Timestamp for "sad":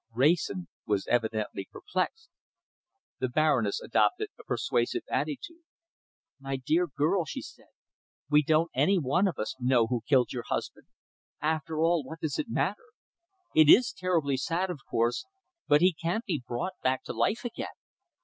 14.37-14.71